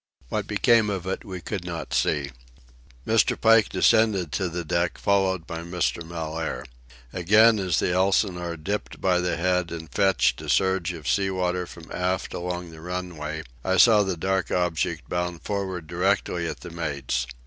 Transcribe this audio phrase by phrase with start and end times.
[0.29, 2.31] What became of it we could not see.
[3.05, 3.39] Mr.
[3.39, 6.03] Pike descended to the deck, followed by Mr.
[6.03, 6.65] Mellaire.
[7.13, 11.67] Again, as the Elsinore dipped by the head and fetched a surge of sea water
[11.67, 16.71] from aft along the runway, I saw the dark object bound for'ard directly at the
[16.71, 17.27] mates.